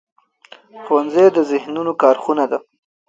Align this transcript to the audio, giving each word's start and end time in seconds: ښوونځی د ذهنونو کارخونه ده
ښوونځی 0.83 1.27
د 1.33 1.37
ذهنونو 1.51 1.91
کارخونه 2.03 2.43
ده 2.51 2.57